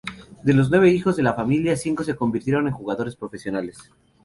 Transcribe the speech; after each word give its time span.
De 0.41 0.55
los 0.55 0.71
nueve 0.71 0.89
hijos 0.89 1.15
de 1.15 1.21
la 1.21 1.35
familia, 1.35 1.75
cinco 1.77 2.03
se 2.03 2.15
convirtieron 2.15 2.65
en 2.65 2.73
jugadores 2.73 3.15
profesionales. 3.15 3.77